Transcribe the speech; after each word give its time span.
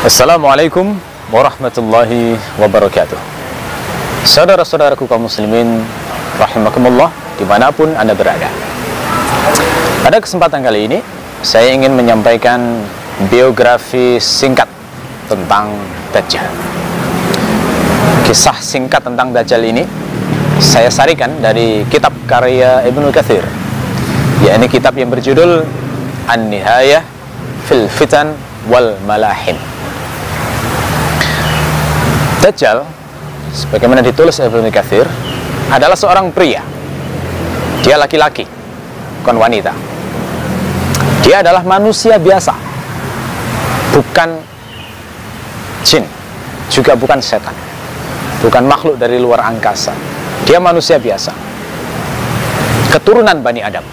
Assalamualaikum 0.00 0.96
warahmatullahi 1.28 2.32
wabarakatuh. 2.56 3.20
Saudara-saudaraku 4.24 5.04
kaum 5.04 5.28
muslimin 5.28 5.84
Rahimakumullah 6.40 7.12
di 7.36 7.44
mana 7.44 7.68
pun 7.68 7.92
anda 7.92 8.16
berada. 8.16 8.48
Pada 10.00 10.16
kesempatan 10.16 10.64
kali 10.64 10.88
ini 10.88 10.98
Saya 11.44 11.76
ingin 11.76 11.92
menyampaikan 11.92 12.80
biografi 13.28 14.16
singkat 14.16 14.64
tentang 15.28 15.68
Dajjal. 16.16 16.48
Kisah 18.24 18.56
singkat 18.56 19.04
tentang 19.04 19.36
Dajjal 19.36 19.68
ini 19.68 19.84
Saya 20.64 20.88
sarikan 20.88 21.44
dari 21.44 21.84
kitab 21.92 22.16
karya 22.24 22.88
Ibnu 22.88 23.12
Kathir 23.12 23.44
yakni 24.48 24.64
kitab 24.64 24.96
yang 24.96 25.12
berjudul 25.12 25.60
An-Nihayah 26.24 27.04
fil 27.68 27.84
Fitan 27.92 28.32
wal 28.64 28.96
Malahim 29.04 29.60
Dajjal 32.40 32.88
sebagaimana 33.52 34.00
ditulis 34.00 34.40
oleh 34.40 34.48
Ibnu 34.48 34.72
adalah 35.70 35.96
seorang 35.96 36.32
pria. 36.32 36.64
Dia 37.84 38.00
laki-laki, 38.00 38.44
bukan 39.20 39.36
wanita. 39.36 39.72
Dia 41.20 41.44
adalah 41.44 41.60
manusia 41.64 42.16
biasa. 42.16 42.52
Bukan 43.92 44.28
jin, 45.84 46.04
juga 46.72 46.96
bukan 46.96 47.20
setan. 47.20 47.52
Bukan 48.40 48.64
makhluk 48.64 48.96
dari 48.96 49.20
luar 49.20 49.44
angkasa. 49.44 49.92
Dia 50.48 50.56
manusia 50.56 50.96
biasa. 50.96 51.32
Keturunan 52.88 53.36
Bani 53.44 53.60
Adam. 53.60 53.84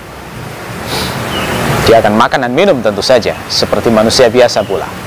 Dia 1.84 2.00
akan 2.00 2.16
makan 2.16 2.48
dan 2.48 2.52
minum 2.56 2.80
tentu 2.80 3.04
saja 3.04 3.36
seperti 3.48 3.92
manusia 3.92 4.32
biasa 4.32 4.64
pula. 4.64 5.07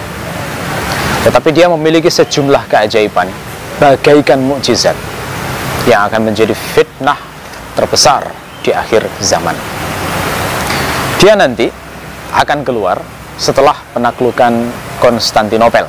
Tetapi 1.20 1.52
dia 1.52 1.68
memiliki 1.68 2.08
sejumlah 2.08 2.64
keajaiban 2.70 3.28
bagaikan 3.76 4.40
mukjizat 4.40 4.96
yang 5.84 6.08
akan 6.08 6.32
menjadi 6.32 6.52
fitnah 6.52 7.16
terbesar 7.76 8.28
di 8.60 8.72
akhir 8.72 9.08
zaman. 9.20 9.56
Dia 11.20 11.36
nanti 11.36 11.68
akan 12.32 12.64
keluar 12.64 13.00
setelah 13.40 13.76
penaklukan 13.96 14.68
Konstantinopel. 15.00 15.88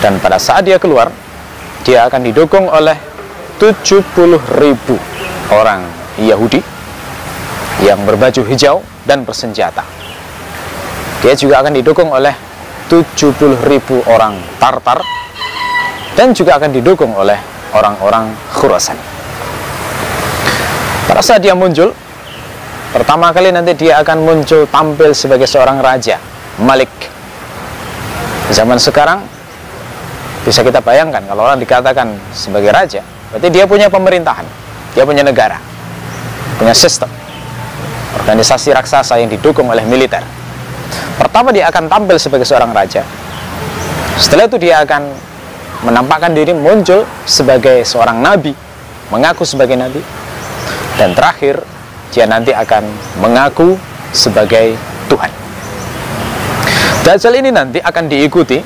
Dan 0.00 0.16
pada 0.16 0.40
saat 0.40 0.64
dia 0.64 0.80
keluar, 0.80 1.12
dia 1.84 2.08
akan 2.08 2.24
didukung 2.24 2.68
oleh 2.72 2.96
70 3.60 4.40
ribu 4.56 4.96
orang 5.52 5.84
Yahudi 6.16 6.64
yang 7.84 8.00
berbaju 8.08 8.40
hijau 8.48 8.80
dan 9.04 9.24
bersenjata. 9.28 9.84
Dia 11.20 11.36
juga 11.36 11.60
akan 11.60 11.76
didukung 11.76 12.08
oleh 12.08 12.32
70 12.90 13.70
ribu 13.70 14.02
orang 14.10 14.34
Tartar 14.58 14.98
dan 16.18 16.34
juga 16.34 16.58
akan 16.58 16.74
didukung 16.74 17.14
oleh 17.14 17.38
orang-orang 17.70 18.34
Khurasan. 18.50 18.98
Pada 21.06 21.22
saat 21.22 21.38
dia 21.38 21.54
muncul, 21.54 21.94
pertama 22.90 23.30
kali 23.30 23.54
nanti 23.54 23.78
dia 23.78 24.02
akan 24.02 24.26
muncul 24.26 24.66
tampil 24.66 25.14
sebagai 25.14 25.46
seorang 25.46 25.78
raja, 25.78 26.18
Malik. 26.58 26.90
Zaman 28.50 28.82
sekarang 28.82 29.22
bisa 30.42 30.66
kita 30.66 30.82
bayangkan 30.82 31.22
kalau 31.30 31.46
orang 31.46 31.62
dikatakan 31.62 32.10
sebagai 32.34 32.74
raja, 32.74 33.06
berarti 33.30 33.48
dia 33.54 33.70
punya 33.70 33.86
pemerintahan, 33.86 34.42
dia 34.98 35.06
punya 35.06 35.22
negara, 35.22 35.62
punya 36.58 36.74
sistem, 36.74 37.06
organisasi 38.18 38.74
raksasa 38.74 39.22
yang 39.22 39.30
didukung 39.30 39.70
oleh 39.70 39.86
militer 39.86 40.39
Pertama 41.18 41.52
dia 41.52 41.68
akan 41.68 41.86
tampil 41.86 42.16
sebagai 42.16 42.46
seorang 42.48 42.72
raja. 42.72 43.04
Setelah 44.20 44.48
itu 44.48 44.56
dia 44.60 44.84
akan 44.84 45.10
menampakkan 45.86 46.36
diri 46.36 46.52
muncul 46.52 47.08
sebagai 47.24 47.84
seorang 47.88 48.20
nabi, 48.20 48.52
mengaku 49.08 49.48
sebagai 49.48 49.76
nabi. 49.76 50.00
Dan 51.00 51.16
terakhir 51.16 51.64
dia 52.12 52.28
nanti 52.28 52.52
akan 52.52 52.84
mengaku 53.22 53.78
sebagai 54.12 54.76
Tuhan. 55.08 55.30
Dajjal 57.00 57.40
ini 57.40 57.48
nanti 57.48 57.80
akan 57.80 58.04
diikuti 58.12 58.60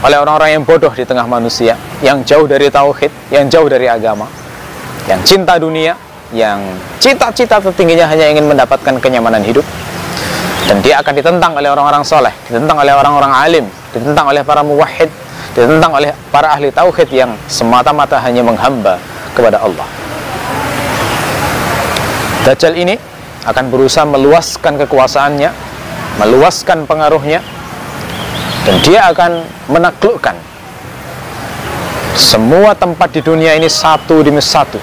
oleh 0.00 0.16
orang-orang 0.16 0.60
yang 0.60 0.64
bodoh 0.64 0.92
di 0.92 1.04
tengah 1.04 1.24
manusia, 1.24 1.76
yang 2.04 2.24
jauh 2.24 2.44
dari 2.44 2.68
tauhid, 2.68 3.08
yang 3.32 3.48
jauh 3.48 3.68
dari 3.68 3.88
agama, 3.88 4.28
yang 5.08 5.20
cinta 5.24 5.56
dunia, 5.56 5.96
yang 6.32 6.60
cita-cita 7.00 7.60
tertingginya 7.60 8.08
hanya 8.08 8.28
ingin 8.32 8.48
mendapatkan 8.48 8.96
kenyamanan 9.00 9.40
hidup, 9.44 9.64
dan 10.68 10.76
dia 10.84 11.00
akan 11.00 11.12
ditentang 11.16 11.52
oleh 11.56 11.70
orang-orang 11.72 12.04
soleh, 12.04 12.32
ditentang 12.48 12.76
oleh 12.80 12.92
orang-orang 12.92 13.32
alim, 13.32 13.66
ditentang 13.94 14.28
oleh 14.28 14.42
para 14.44 14.60
muwahhid, 14.60 15.08
ditentang 15.56 15.92
oleh 15.94 16.12
para 16.28 16.52
ahli 16.52 16.68
tauhid 16.68 17.08
yang 17.10 17.32
semata-mata 17.48 18.20
hanya 18.20 18.44
menghamba 18.44 19.00
kepada 19.32 19.62
Allah. 19.62 19.86
Dajjal 22.44 22.74
ini 22.76 22.96
akan 23.44 23.64
berusaha 23.72 24.04
meluaskan 24.04 24.76
kekuasaannya, 24.84 25.50
meluaskan 26.20 26.84
pengaruhnya, 26.84 27.40
dan 28.68 28.74
dia 28.84 29.08
akan 29.08 29.44
menaklukkan 29.72 30.36
semua 32.16 32.76
tempat 32.76 33.08
di 33.16 33.20
dunia 33.24 33.56
ini 33.56 33.66
satu 33.66 34.20
demi 34.20 34.44
satu. 34.44 34.76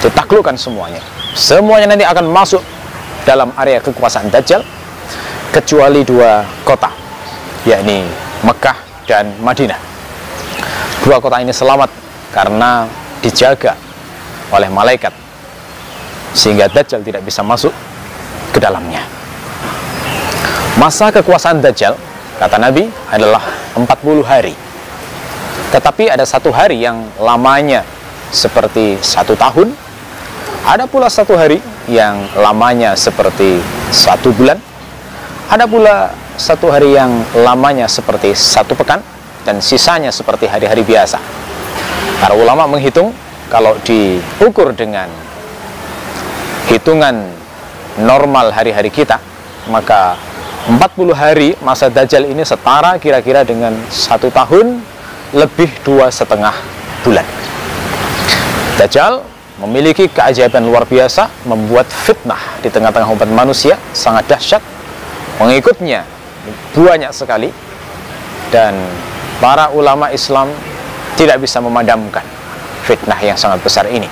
Ditaklukkan 0.00 0.56
semuanya. 0.56 1.00
Semuanya 1.32 1.92
nanti 1.92 2.04
akan 2.04 2.28
masuk 2.28 2.60
dalam 3.24 3.52
area 3.56 3.80
kekuasaan 3.80 4.28
Dajjal 4.28 4.60
kecuali 5.50 6.06
dua 6.06 6.46
kota 6.64 6.88
yakni 7.64 8.04
Mekah 8.44 8.76
dan 9.08 9.32
Madinah. 9.40 9.80
Dua 11.04 11.20
kota 11.20 11.40
ini 11.40 11.52
selamat 11.52 11.90
karena 12.32 12.88
dijaga 13.20 13.76
oleh 14.52 14.68
malaikat 14.68 15.12
sehingga 16.36 16.68
Dajjal 16.68 17.00
tidak 17.00 17.22
bisa 17.24 17.40
masuk 17.40 17.72
ke 18.52 18.58
dalamnya. 18.60 19.00
Masa 20.76 21.08
kekuasaan 21.14 21.62
Dajjal 21.62 21.94
kata 22.36 22.58
Nabi 22.58 22.90
adalah 23.08 23.42
40 23.78 23.86
hari. 24.26 24.54
Tetapi 25.70 26.10
ada 26.10 26.26
satu 26.26 26.50
hari 26.50 26.82
yang 26.82 27.06
lamanya 27.18 27.86
seperti 28.34 28.98
satu 28.98 29.38
tahun. 29.38 29.70
Ada 30.64 30.88
pula 30.88 31.12
satu 31.12 31.36
hari 31.36 31.60
yang 31.86 32.24
lamanya 32.40 32.96
seperti 32.96 33.60
satu 33.92 34.32
bulan 34.32 34.56
ada 35.50 35.68
pula 35.68 36.10
satu 36.34 36.72
hari 36.72 36.96
yang 36.96 37.22
lamanya 37.44 37.86
seperti 37.86 38.32
satu 38.32 38.72
pekan 38.74 39.00
dan 39.44 39.60
sisanya 39.60 40.08
seperti 40.08 40.48
hari-hari 40.48 40.82
biasa. 40.82 41.20
Para 42.18 42.32
ulama 42.32 42.64
menghitung 42.64 43.12
kalau 43.52 43.76
diukur 43.84 44.72
dengan 44.72 45.06
hitungan 46.72 47.28
normal 48.00 48.50
hari-hari 48.50 48.88
kita, 48.88 49.20
maka 49.68 50.16
40 50.64 51.12
hari 51.12 51.52
masa 51.60 51.92
Dajjal 51.92 52.24
ini 52.24 52.40
setara 52.40 52.96
kira-kira 52.96 53.44
dengan 53.44 53.76
satu 53.92 54.32
tahun 54.32 54.80
lebih 55.36 55.68
dua 55.84 56.08
setengah 56.08 56.56
bulan. 57.04 57.26
Dajjal 58.80 59.20
memiliki 59.60 60.10
keajaiban 60.10 60.64
luar 60.66 60.88
biasa, 60.88 61.30
membuat 61.46 61.86
fitnah 61.86 62.40
di 62.64 62.72
tengah-tengah 62.72 63.12
umat 63.12 63.30
manusia 63.30 63.78
sangat 63.94 64.26
dahsyat 64.26 64.73
Pengikutnya 65.34 66.06
banyak 66.70 67.10
sekali 67.10 67.50
dan 68.54 68.78
para 69.42 69.70
ulama 69.74 70.14
Islam 70.14 70.50
tidak 71.18 71.42
bisa 71.42 71.58
memadamkan 71.58 72.22
fitnah 72.86 73.18
yang 73.18 73.34
sangat 73.34 73.58
besar 73.64 73.90
ini. 73.90 74.06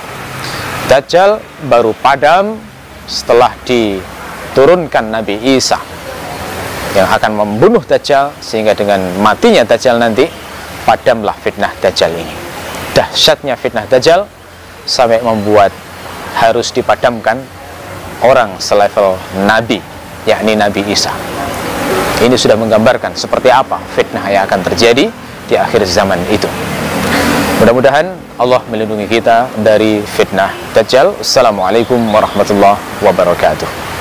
Dajjal 0.91 1.39
baru 1.71 1.95
padam 1.95 2.59
setelah 3.07 3.55
diturunkan 3.63 5.15
Nabi 5.15 5.39
Isa 5.55 5.79
yang 6.91 7.07
akan 7.07 7.31
membunuh 7.39 7.81
Dajjal 7.87 8.35
sehingga 8.43 8.75
dengan 8.75 8.99
matinya 9.23 9.63
Dajjal 9.63 9.95
nanti 9.95 10.27
padamlah 10.83 11.39
fitnah 11.39 11.71
Dajjal 11.79 12.11
ini. 12.11 12.35
Dahsyatnya 12.91 13.55
fitnah 13.55 13.87
Dajjal 13.87 14.27
sampai 14.83 15.23
membuat 15.23 15.71
harus 16.35 16.75
dipadamkan 16.75 17.39
orang 18.19 18.59
selevel 18.59 19.15
Nabi 19.47 19.92
yakni 20.23 20.55
Nabi 20.55 20.83
Isa. 20.87 21.11
Ini 22.23 22.35
sudah 22.39 22.55
menggambarkan 22.55 23.15
seperti 23.19 23.51
apa 23.51 23.79
fitnah 23.93 24.23
yang 24.31 24.47
akan 24.47 24.63
terjadi 24.63 25.11
di 25.47 25.55
akhir 25.59 25.83
zaman 25.83 26.19
itu. 26.31 26.47
Mudah-mudahan 27.59 28.15
Allah 28.39 28.63
melindungi 28.67 29.07
kita 29.07 29.51
dari 29.61 30.03
fitnah 30.03 30.51
Dajjal. 30.75 31.19
Assalamualaikum 31.19 31.99
warahmatullahi 32.11 32.79
wabarakatuh. 33.03 33.92